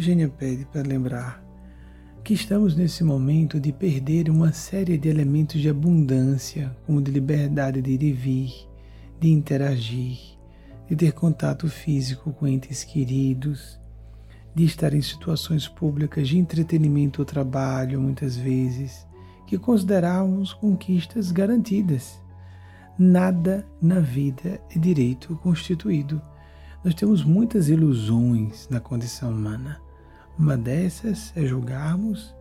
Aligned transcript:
Eugênia 0.00 0.30
pede 0.30 0.64
para 0.64 0.80
lembrar 0.80 1.44
que 2.24 2.32
estamos 2.32 2.74
nesse 2.74 3.04
momento 3.04 3.60
de 3.60 3.70
perder 3.70 4.30
uma 4.30 4.50
série 4.50 4.96
de 4.96 5.10
elementos 5.10 5.60
de 5.60 5.68
abundância, 5.68 6.74
como 6.86 7.02
de 7.02 7.10
liberdade 7.10 7.82
de 7.82 7.90
ir 7.90 8.02
e 8.04 8.10
vir, 8.10 8.50
de 9.20 9.28
interagir, 9.28 10.18
de 10.88 10.96
ter 10.96 11.12
contato 11.12 11.68
físico 11.68 12.32
com 12.32 12.48
entes 12.48 12.82
queridos, 12.82 13.78
de 14.54 14.64
estar 14.64 14.94
em 14.94 15.02
situações 15.02 15.68
públicas 15.68 16.26
de 16.26 16.38
entretenimento 16.38 17.20
ou 17.20 17.26
trabalho, 17.26 18.00
muitas 18.00 18.38
vezes, 18.38 19.06
que 19.46 19.58
consideramos 19.58 20.54
conquistas 20.54 21.30
garantidas. 21.30 22.18
Nada 22.98 23.66
na 23.82 24.00
vida 24.00 24.62
é 24.74 24.78
direito 24.78 25.36
constituído. 25.42 26.22
Nós 26.82 26.94
temos 26.94 27.22
muitas 27.22 27.68
ilusões 27.68 28.66
na 28.70 28.80
condição 28.80 29.30
humana 29.30 29.89
uma 30.40 30.56
dessas 30.56 31.34
é 31.36 31.44
julgarmos 31.44 32.34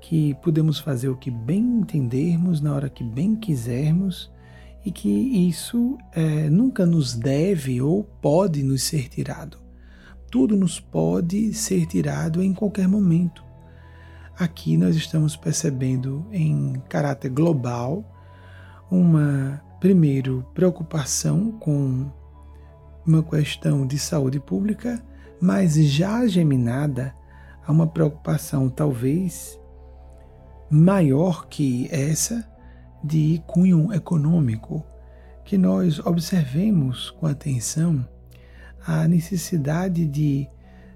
que 0.00 0.34
podemos 0.42 0.80
fazer 0.80 1.08
o 1.08 1.16
que 1.16 1.30
bem 1.30 1.62
entendermos 1.78 2.60
na 2.60 2.74
hora 2.74 2.90
que 2.90 3.04
bem 3.04 3.36
quisermos 3.36 4.28
e 4.84 4.90
que 4.90 5.08
isso 5.08 5.96
é, 6.12 6.50
nunca 6.50 6.84
nos 6.84 7.14
deve 7.14 7.80
ou 7.80 8.02
pode 8.02 8.64
nos 8.64 8.82
ser 8.82 9.08
tirado. 9.08 9.56
Tudo 10.32 10.56
nos 10.56 10.80
pode 10.80 11.54
ser 11.54 11.86
tirado 11.86 12.42
em 12.42 12.52
qualquer 12.52 12.88
momento. 12.88 13.44
Aqui 14.36 14.76
nós 14.76 14.96
estamos 14.96 15.36
percebendo 15.36 16.26
em 16.32 16.82
caráter 16.88 17.30
global 17.30 18.04
uma, 18.90 19.62
primeiro, 19.78 20.44
preocupação 20.52 21.52
com 21.52 22.10
uma 23.06 23.22
questão 23.22 23.86
de 23.86 23.96
saúde 23.96 24.40
pública, 24.40 25.00
mas 25.40 25.76
já 25.76 26.26
geminada 26.26 27.14
há 27.66 27.72
uma 27.72 27.86
preocupação 27.86 28.68
talvez 28.68 29.58
maior 30.70 31.46
que 31.46 31.88
essa 31.90 32.48
de 33.02 33.42
cunho 33.46 33.92
econômico, 33.92 34.84
que 35.44 35.58
nós 35.58 35.98
observemos 35.98 37.10
com 37.10 37.26
atenção 37.26 38.06
a 38.86 39.06
necessidade 39.06 40.06
de 40.06 40.48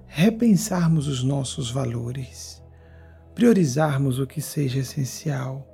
repensarmos 0.07 1.07
os 1.07 1.23
nossos 1.23 1.71
valores, 1.71 2.63
priorizarmos 3.35 4.19
o 4.19 4.27
que 4.27 4.41
seja 4.41 4.81
essencial. 4.81 5.67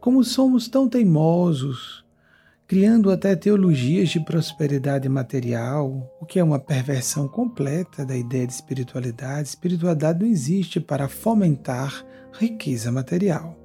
Como 0.00 0.24
somos 0.24 0.68
tão 0.68 0.88
teimosos 0.88 2.04
criando 2.68 3.10
até 3.10 3.34
teologias 3.34 4.10
de 4.10 4.20
prosperidade 4.20 5.08
material, 5.08 6.06
o 6.20 6.26
que 6.26 6.38
é 6.38 6.44
uma 6.44 6.58
perversão 6.58 7.26
completa 7.26 8.04
da 8.04 8.14
ideia 8.14 8.46
de 8.46 8.52
espiritualidade. 8.52 9.48
Espiritualidade 9.48 10.22
não 10.22 10.30
existe 10.30 10.78
para 10.78 11.08
fomentar 11.08 12.04
riqueza 12.30 12.92
material. 12.92 13.58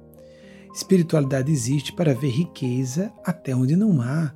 Espiritualidade 0.74 1.52
existe 1.52 1.92
para 1.92 2.14
ver 2.14 2.30
riqueza 2.30 3.12
até 3.22 3.54
onde 3.54 3.76
não 3.76 4.00
há 4.00 4.32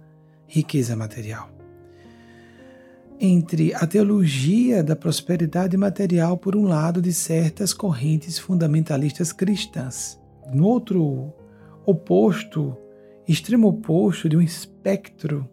riqueza 0.47 0.95
material. 0.95 1.51
Entre 3.19 3.73
a 3.73 3.87
teologia 3.87 4.85
da 4.85 4.95
prosperidade 4.95 5.79
material, 5.79 6.37
por 6.37 6.55
um 6.55 6.65
lado, 6.65 7.01
de 7.01 7.13
certas 7.15 7.73
correntes 7.73 8.39
fundamentalistas 8.39 9.33
cristãs, 9.33 10.21
no 10.53 10.67
outro 10.67 11.33
oposto, 11.87 12.77
extremo 13.29 13.69
oposto 13.69 14.29
de 14.29 14.37
um 14.37 14.41
espectro 14.41 15.49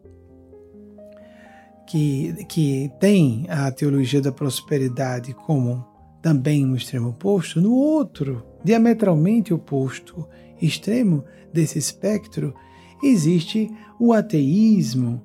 que, 1.86 2.46
que 2.46 2.90
tem 3.00 3.46
a 3.50 3.70
teologia 3.72 4.22
da 4.22 4.32
prosperidade 4.32 5.34
como 5.34 5.86
também 6.22 6.66
um 6.66 6.76
extremo 6.76 7.10
oposto, 7.10 7.62
no 7.62 7.74
outro, 7.74 8.44
diametralmente 8.64 9.54
oposto 9.54 10.28
extremo 10.60 11.24
desse 11.54 11.78
espectro, 11.78 12.56
existe 13.04 13.70
o 14.00 14.12
ateísmo 14.14 15.22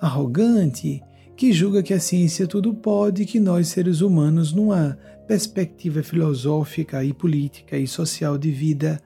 arrogante 0.00 1.00
que 1.36 1.52
julga 1.52 1.82
que 1.82 1.94
a 1.94 2.00
ciência 2.00 2.46
tudo 2.46 2.74
pode, 2.74 3.24
que 3.24 3.38
nós 3.38 3.68
seres 3.68 4.00
humanos, 4.00 4.52
numa 4.52 4.98
perspectiva 5.26 6.02
filosófica 6.02 7.04
e 7.04 7.12
política 7.12 7.78
e 7.78 7.86
social 7.86 8.36
de 8.36 8.50
vida, 8.50 9.00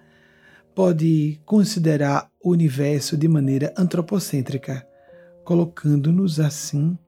pode 0.75 1.41
considerar 1.45 2.29
o 2.43 2.51
universo 2.51 3.17
de 3.17 3.29
maneira 3.29 3.73
antropocêntrica, 3.77 4.87
colocando-nos 5.45 6.41
assim 6.41 6.99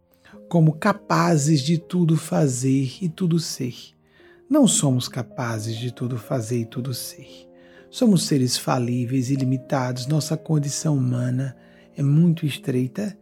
como 0.49 0.75
capazes 0.75 1.61
de 1.61 1.77
tudo 1.77 2.17
fazer 2.17 2.99
e 3.03 3.09
tudo 3.09 3.41
ser. 3.41 3.75
Não 4.49 4.69
somos 4.69 5.09
capazes 5.09 5.77
de 5.77 5.93
tudo 5.93 6.17
fazer 6.17 6.61
e 6.61 6.65
tudo 6.65 6.95
ser. 6.95 7.49
Somos 7.91 8.27
seres 8.27 8.57
falíveis 8.57 9.31
e 9.31 9.35
limitados, 9.35 10.07
nossa 10.07 10.37
condição 10.37 10.97
humana 10.97 11.57
é 11.97 12.03
muito 12.03 12.47
estreita 12.47 13.19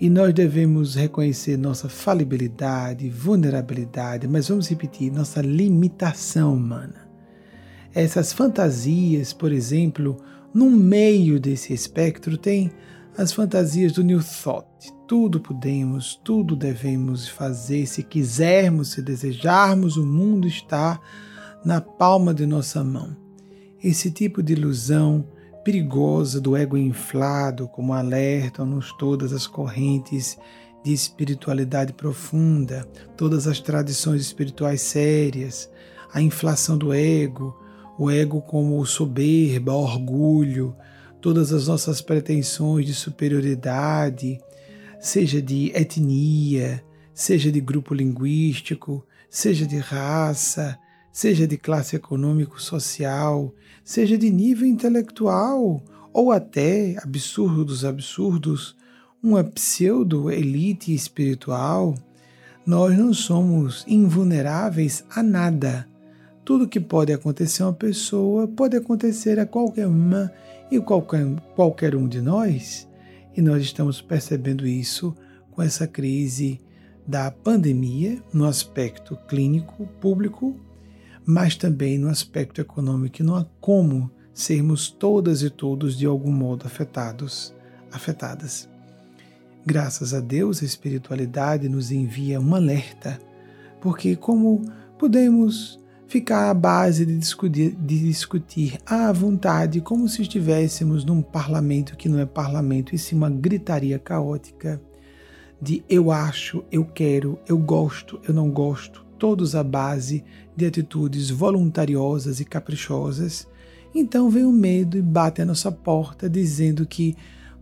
e 0.00 0.08
nós 0.08 0.32
devemos 0.32 0.94
reconhecer 0.94 1.56
nossa 1.56 1.88
falibilidade, 1.88 3.10
vulnerabilidade, 3.10 4.28
mas 4.28 4.48
vamos 4.48 4.68
repetir, 4.68 5.10
nossa 5.10 5.40
limitação 5.40 6.54
humana 6.54 7.07
essas 8.00 8.32
fantasias, 8.32 9.32
por 9.32 9.50
exemplo, 9.50 10.16
no 10.54 10.70
meio 10.70 11.40
desse 11.40 11.72
espectro 11.72 12.38
tem 12.38 12.70
as 13.16 13.32
fantasias 13.32 13.90
do 13.90 14.04
New 14.04 14.20
Thought. 14.22 14.68
Tudo 15.08 15.40
podemos, 15.40 16.14
tudo 16.22 16.54
devemos 16.54 17.28
fazer 17.28 17.86
se 17.86 18.04
quisermos, 18.04 18.92
se 18.92 19.02
desejarmos, 19.02 19.96
o 19.96 20.06
mundo 20.06 20.46
está 20.46 21.00
na 21.64 21.80
palma 21.80 22.32
de 22.32 22.46
nossa 22.46 22.84
mão. 22.84 23.16
Esse 23.82 24.12
tipo 24.12 24.44
de 24.44 24.52
ilusão 24.52 25.26
perigosa 25.64 26.40
do 26.40 26.56
ego 26.56 26.76
inflado, 26.76 27.66
como 27.66 27.92
alertam-nos 27.92 28.92
todas 28.92 29.32
as 29.32 29.44
correntes 29.48 30.38
de 30.84 30.92
espiritualidade 30.92 31.92
profunda, 31.92 32.88
todas 33.16 33.48
as 33.48 33.58
tradições 33.58 34.20
espirituais 34.20 34.82
sérias, 34.82 35.68
a 36.12 36.22
inflação 36.22 36.78
do 36.78 36.92
ego, 36.92 37.66
o 37.98 38.08
ego 38.08 38.40
como 38.40 38.84
soberba, 38.86 39.72
orgulho, 39.72 40.74
todas 41.20 41.52
as 41.52 41.66
nossas 41.66 42.00
pretensões 42.00 42.86
de 42.86 42.94
superioridade, 42.94 44.38
seja 45.00 45.42
de 45.42 45.72
etnia, 45.74 46.82
seja 47.12 47.50
de 47.50 47.60
grupo 47.60 47.92
linguístico, 47.92 49.04
seja 49.28 49.66
de 49.66 49.78
raça, 49.78 50.78
seja 51.10 51.46
de 51.46 51.56
classe 51.56 51.96
econômico-social, 51.96 53.52
seja 53.82 54.16
de 54.16 54.30
nível 54.30 54.68
intelectual, 54.68 55.82
ou 56.12 56.30
até, 56.30 56.96
absurdo 57.02 57.64
dos 57.64 57.84
absurdos, 57.84 58.76
uma 59.20 59.42
pseudo-elite 59.42 60.94
espiritual, 60.94 61.96
nós 62.64 62.96
não 62.96 63.12
somos 63.12 63.84
invulneráveis 63.88 65.04
a 65.10 65.20
nada 65.22 65.88
tudo 66.48 66.66
que 66.66 66.80
pode 66.80 67.12
acontecer 67.12 67.62
a 67.62 67.66
uma 67.66 67.74
pessoa 67.74 68.48
pode 68.48 68.74
acontecer 68.74 69.38
a 69.38 69.44
qualquer 69.44 69.86
uma 69.86 70.32
e 70.70 70.80
qualquer, 70.80 71.26
qualquer 71.54 71.94
um 71.94 72.08
de 72.08 72.22
nós. 72.22 72.88
E 73.36 73.42
nós 73.42 73.62
estamos 73.62 74.00
percebendo 74.00 74.66
isso 74.66 75.14
com 75.50 75.60
essa 75.60 75.86
crise 75.86 76.58
da 77.06 77.30
pandemia 77.30 78.22
no 78.32 78.46
aspecto 78.46 79.14
clínico, 79.28 79.86
público, 80.00 80.58
mas 81.22 81.54
também 81.54 81.98
no 81.98 82.08
aspecto 82.08 82.62
econômico. 82.62 83.22
Não 83.22 83.36
há 83.36 83.44
como 83.60 84.10
sermos 84.32 84.88
todas 84.88 85.42
e 85.42 85.50
todos 85.50 85.98
de 85.98 86.06
algum 86.06 86.32
modo 86.32 86.66
afetados, 86.66 87.54
afetadas. 87.92 88.66
Graças 89.66 90.14
a 90.14 90.20
Deus, 90.20 90.62
a 90.62 90.64
espiritualidade 90.64 91.68
nos 91.68 91.90
envia 91.90 92.40
um 92.40 92.54
alerta, 92.54 93.20
porque 93.82 94.16
como 94.16 94.62
podemos 94.98 95.78
ficar 96.08 96.48
à 96.48 96.54
base 96.54 97.04
de 97.04 97.16
discutir, 97.16 97.76
de 97.76 97.98
discutir 98.00 98.78
à 98.86 99.12
vontade, 99.12 99.82
como 99.82 100.08
se 100.08 100.22
estivéssemos 100.22 101.04
num 101.04 101.20
parlamento 101.20 101.96
que 101.96 102.08
não 102.08 102.18
é 102.18 102.24
parlamento, 102.24 102.94
e 102.94 102.98
sim 102.98 103.14
uma 103.14 103.28
gritaria 103.28 103.98
caótica 103.98 104.80
de 105.60 105.84
eu 105.88 106.10
acho, 106.10 106.64
eu 106.72 106.84
quero, 106.84 107.38
eu 107.46 107.58
gosto, 107.58 108.18
eu 108.26 108.32
não 108.32 108.50
gosto, 108.50 109.04
todos 109.18 109.54
à 109.54 109.62
base 109.62 110.24
de 110.56 110.64
atitudes 110.64 111.28
voluntariosas 111.28 112.40
e 112.40 112.44
caprichosas. 112.44 113.46
Então 113.94 114.30
vem 114.30 114.44
o 114.44 114.52
medo 114.52 114.96
e 114.96 115.02
bate 115.02 115.42
à 115.42 115.44
nossa 115.44 115.70
porta 115.70 116.28
dizendo 116.28 116.86
que 116.86 117.16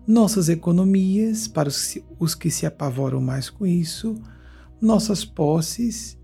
nossas 0.06 0.48
economias, 0.48 1.48
para 1.48 1.68
os 2.20 2.34
que 2.34 2.50
se 2.50 2.64
apavoram 2.64 3.20
mais 3.20 3.50
com 3.50 3.66
isso, 3.66 4.14
nossas 4.80 5.24
posses 5.24 6.16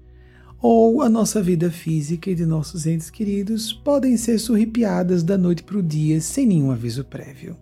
ou 0.62 1.02
a 1.02 1.08
nossa 1.08 1.42
vida 1.42 1.72
física 1.72 2.30
e 2.30 2.36
de 2.36 2.46
nossos 2.46 2.86
entes 2.86 3.10
queridos 3.10 3.72
podem 3.72 4.16
ser 4.16 4.38
surripiadas 4.38 5.24
da 5.24 5.36
noite 5.36 5.64
para 5.64 5.76
o 5.76 5.82
dia 5.82 6.20
sem 6.20 6.46
nenhum 6.46 6.70
aviso 6.70 7.04
prévio. 7.04 7.56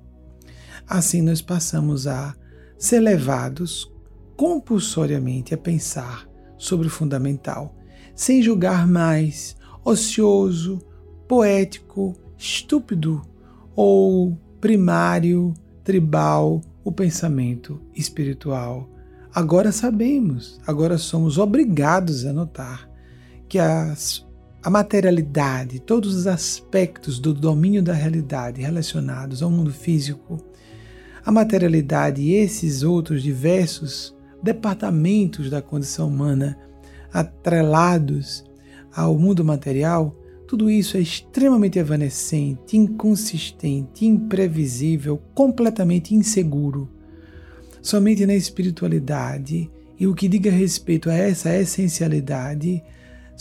Assim, 0.87 1.23
nós 1.23 1.41
passamos 1.41 2.07
a 2.07 2.37
ser 2.77 3.01
levados 3.01 3.91
compulsoriamente 4.37 5.55
a 5.55 5.59
pensar 5.59 6.29
sobre 6.59 6.89
o 6.89 6.91
fundamental, 6.91 7.75
sem 8.15 8.43
julgar 8.43 8.87
mais, 8.87 9.57
ocioso, 9.83 10.79
poético, 11.27 12.15
estúpido 12.37 13.23
ou 13.75 14.37
primário, 14.61 15.55
tribal, 15.83 16.61
o 16.85 16.93
pensamento 16.93 17.81
espiritual. 17.95 18.91
Agora 19.35 19.73
sabemos, 19.73 20.61
agora 20.67 20.99
somos 20.99 21.39
obrigados 21.39 22.27
a 22.27 22.33
notar 22.33 22.90
que 23.51 23.59
as, 23.59 24.25
a 24.63 24.71
materialidade, 24.71 25.81
todos 25.81 26.15
os 26.15 26.27
aspectos 26.29 27.19
do 27.19 27.35
domínio 27.35 27.83
da 27.83 27.93
realidade 27.93 28.63
relacionados 28.63 29.43
ao 29.43 29.51
mundo 29.51 29.73
físico, 29.73 30.39
a 31.27 31.33
materialidade 31.33 32.23
e 32.23 32.33
esses 32.33 32.85
outros 32.85 33.25
diversos 33.25 34.17
departamentos 34.41 35.51
da 35.51 35.61
condição 35.61 36.07
humana 36.07 36.57
atrelados 37.13 38.45
ao 38.95 39.19
mundo 39.19 39.45
material, 39.45 40.17
tudo 40.47 40.71
isso 40.71 40.97
é 40.97 41.01
extremamente 41.01 41.77
evanescente, 41.77 42.77
inconsistente, 42.77 44.07
imprevisível, 44.07 45.21
completamente 45.35 46.15
inseguro. 46.15 46.89
Somente 47.83 48.25
na 48.25 48.35
espiritualidade 48.35 49.69
e 49.99 50.07
o 50.07 50.15
que 50.15 50.29
diga 50.29 50.53
respeito 50.53 51.11
a 51.11 51.15
essa 51.15 51.53
essencialidade, 51.57 52.83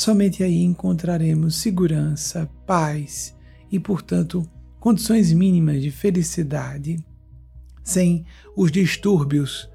somente 0.01 0.41
aí 0.43 0.63
encontraremos 0.63 1.55
segurança, 1.55 2.49
paz 2.65 3.35
e, 3.69 3.77
portanto, 3.77 4.49
condições 4.79 5.33
mínimas 5.33 5.81
de 5.81 5.91
felicidade, 5.91 7.03
sem 7.83 8.25
os 8.55 8.71
distúrbios 8.71 9.69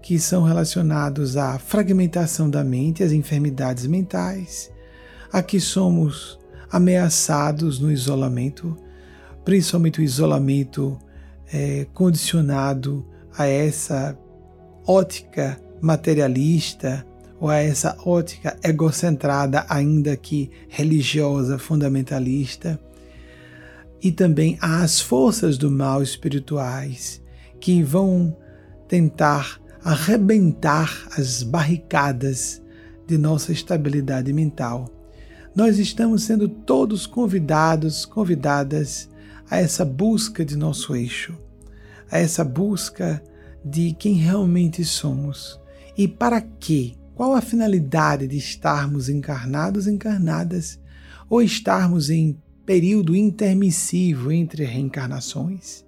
que 0.00 0.18
são 0.18 0.42
relacionados 0.42 1.36
à 1.36 1.58
fragmentação 1.58 2.48
da 2.48 2.64
mente, 2.64 3.02
às 3.02 3.12
enfermidades 3.12 3.86
mentais. 3.86 4.72
Aqui 5.30 5.60
somos 5.60 6.38
ameaçados 6.70 7.78
no 7.78 7.92
isolamento, 7.92 8.74
principalmente 9.44 10.00
o 10.00 10.02
isolamento 10.02 10.98
é, 11.52 11.86
condicionado 11.92 13.06
a 13.36 13.46
essa 13.46 14.18
ótica 14.86 15.60
materialista 15.78 17.06
ou 17.42 17.50
a 17.50 17.56
essa 17.56 17.98
ótica 18.06 18.56
egocentrada, 18.62 19.66
ainda 19.68 20.16
que 20.16 20.48
religiosa, 20.68 21.58
fundamentalista, 21.58 22.78
e 24.00 24.12
também 24.12 24.56
às 24.60 25.00
forças 25.00 25.58
do 25.58 25.68
mal 25.68 26.04
espirituais 26.04 27.20
que 27.58 27.82
vão 27.82 28.36
tentar 28.86 29.60
arrebentar 29.82 31.08
as 31.18 31.42
barricadas 31.42 32.62
de 33.08 33.18
nossa 33.18 33.50
estabilidade 33.50 34.32
mental. 34.32 34.88
Nós 35.52 35.80
estamos 35.80 36.22
sendo 36.22 36.48
todos 36.48 37.08
convidados, 37.08 38.06
convidadas 38.06 39.10
a 39.50 39.58
essa 39.58 39.84
busca 39.84 40.44
de 40.44 40.56
nosso 40.56 40.94
eixo, 40.94 41.36
a 42.08 42.20
essa 42.20 42.44
busca 42.44 43.20
de 43.64 43.92
quem 43.94 44.14
realmente 44.14 44.84
somos. 44.84 45.60
E 45.98 46.06
para 46.06 46.40
quê? 46.40 47.01
Qual 47.14 47.34
a 47.34 47.40
finalidade 47.42 48.26
de 48.26 48.38
estarmos 48.38 49.08
encarnados, 49.08 49.86
encarnadas 49.86 50.80
ou 51.28 51.42
estarmos 51.42 52.08
em 52.08 52.38
período 52.64 53.14
intermissivo 53.14 54.32
entre 54.32 54.64
reencarnações? 54.64 55.84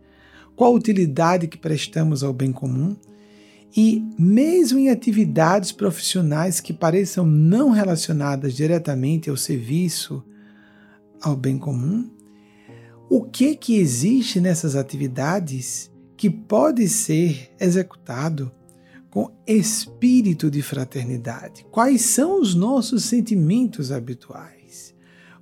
Qual 0.54 0.72
a 0.72 0.76
utilidade 0.76 1.48
que 1.48 1.56
prestamos 1.56 2.22
ao 2.22 2.32
bem 2.32 2.52
comum? 2.52 2.96
E, 3.76 4.04
mesmo 4.18 4.78
em 4.78 4.88
atividades 4.88 5.72
profissionais 5.72 6.60
que 6.60 6.72
pareçam 6.72 7.26
não 7.26 7.70
relacionadas 7.70 8.54
diretamente 8.54 9.28
ao 9.28 9.36
serviço 9.36 10.22
ao 11.20 11.34
bem 11.34 11.58
comum, 11.58 12.08
o 13.10 13.22
que 13.22 13.56
que 13.56 13.76
existe 13.76 14.40
nessas 14.40 14.76
atividades 14.76 15.90
que 16.16 16.30
pode 16.30 16.88
ser 16.88 17.50
executado 17.58 18.52
com 19.14 19.30
espírito 19.46 20.50
de 20.50 20.60
fraternidade? 20.60 21.64
Quais 21.70 22.00
são 22.00 22.40
os 22.40 22.52
nossos 22.52 23.04
sentimentos 23.04 23.92
habituais? 23.92 24.92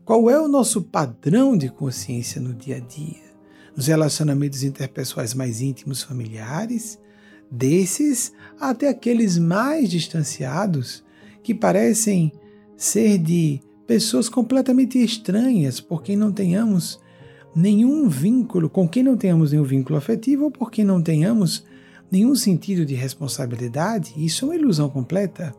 Qual 0.04 0.28
é 0.28 0.38
o 0.38 0.46
nosso 0.46 0.82
padrão 0.82 1.56
de 1.56 1.70
consciência 1.70 2.38
no 2.38 2.52
dia 2.52 2.76
a 2.76 2.80
dia? 2.80 3.32
Nos 3.74 3.86
relacionamentos 3.86 4.62
interpessoais 4.62 5.32
mais 5.32 5.62
íntimos 5.62 6.02
familiares, 6.02 6.98
desses 7.50 8.34
até 8.60 8.90
aqueles 8.90 9.38
mais 9.38 9.88
distanciados 9.88 11.02
que 11.42 11.54
parecem 11.54 12.30
ser 12.76 13.16
de 13.16 13.58
pessoas 13.86 14.28
completamente 14.28 15.02
estranhas, 15.02 15.80
por 15.80 16.02
quem 16.02 16.14
não 16.14 16.30
tenhamos 16.30 17.00
nenhum 17.56 18.06
vínculo, 18.06 18.68
com 18.68 18.86
quem 18.86 19.02
não 19.02 19.16
tenhamos 19.16 19.52
nenhum 19.52 19.64
vínculo 19.64 19.96
afetivo 19.96 20.44
ou 20.44 20.50
por 20.50 20.70
quem 20.70 20.84
não 20.84 21.00
tenhamos 21.00 21.64
nenhum 22.12 22.34
sentido 22.34 22.84
de 22.84 22.94
responsabilidade, 22.94 24.12
isso 24.18 24.44
é 24.44 24.48
uma 24.48 24.54
ilusão 24.54 24.90
completa. 24.90 25.54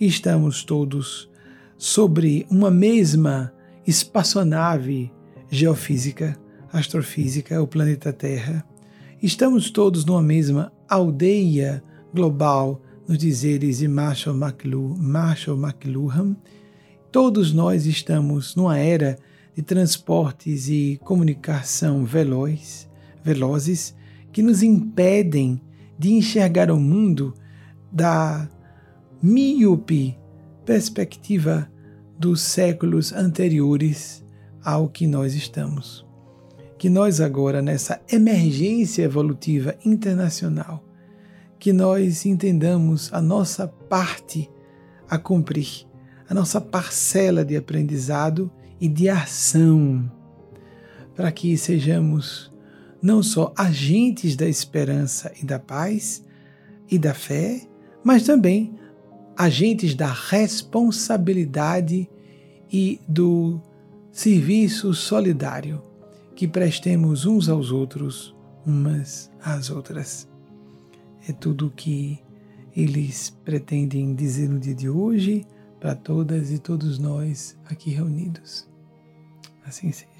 Estamos 0.00 0.62
todos 0.62 1.28
sobre 1.76 2.46
uma 2.48 2.70
mesma 2.70 3.52
espaçonave 3.84 5.12
geofísica, 5.50 6.38
astrofísica, 6.72 7.60
o 7.60 7.66
planeta 7.66 8.12
Terra. 8.12 8.64
Estamos 9.20 9.68
todos 9.68 10.04
numa 10.04 10.22
mesma 10.22 10.72
aldeia 10.88 11.82
global, 12.14 12.80
nos 13.08 13.18
dizeres 13.18 13.78
de 13.78 13.88
Marshall, 13.88 14.36
McLuhan, 14.36 14.96
Marshall 14.96 15.58
McLuhan. 15.58 16.36
Todos 17.10 17.52
nós 17.52 17.84
estamos 17.84 18.54
numa 18.54 18.78
era 18.78 19.18
de 19.56 19.62
transportes 19.62 20.68
e 20.68 21.00
comunicação 21.02 22.04
veloz, 22.04 22.88
velozes 23.24 23.92
que 24.32 24.40
nos 24.40 24.62
impedem 24.62 25.60
de 26.00 26.14
enxergar 26.14 26.70
o 26.70 26.80
mundo 26.80 27.34
da 27.92 28.48
míope 29.22 30.18
perspectiva 30.64 31.70
dos 32.18 32.40
séculos 32.40 33.12
anteriores 33.12 34.24
ao 34.64 34.88
que 34.88 35.06
nós 35.06 35.34
estamos. 35.34 36.06
Que 36.78 36.88
nós 36.88 37.20
agora, 37.20 37.60
nessa 37.60 38.00
emergência 38.10 39.02
evolutiva 39.02 39.76
internacional, 39.84 40.82
que 41.58 41.70
nós 41.70 42.24
entendamos 42.24 43.12
a 43.12 43.20
nossa 43.20 43.68
parte 43.68 44.50
a 45.06 45.18
cumprir, 45.18 45.86
a 46.26 46.32
nossa 46.32 46.62
parcela 46.62 47.44
de 47.44 47.58
aprendizado 47.58 48.50
e 48.80 48.88
de 48.88 49.10
ação, 49.10 50.10
para 51.14 51.30
que 51.30 51.58
sejamos 51.58 52.49
não 53.02 53.22
só 53.22 53.52
agentes 53.56 54.36
da 54.36 54.48
esperança 54.48 55.32
e 55.40 55.44
da 55.44 55.58
paz 55.58 56.22
e 56.90 56.98
da 56.98 57.14
fé, 57.14 57.62
mas 58.04 58.24
também 58.24 58.74
agentes 59.36 59.94
da 59.94 60.12
responsabilidade 60.12 62.08
e 62.70 63.00
do 63.08 63.60
serviço 64.12 64.92
solidário 64.92 65.82
que 66.34 66.46
prestemos 66.46 67.26
uns 67.26 67.48
aos 67.48 67.70
outros, 67.70 68.34
umas 68.66 69.30
às 69.42 69.70
outras. 69.70 70.28
É 71.28 71.32
tudo 71.32 71.66
o 71.66 71.70
que 71.70 72.18
eles 72.74 73.30
pretendem 73.44 74.14
dizer 74.14 74.48
no 74.48 74.58
dia 74.58 74.74
de 74.74 74.88
hoje 74.88 75.46
para 75.78 75.94
todas 75.94 76.50
e 76.50 76.58
todos 76.58 76.98
nós 76.98 77.58
aqui 77.66 77.90
reunidos. 77.90 78.68
Assim 79.64 79.92
seja. 79.92 80.19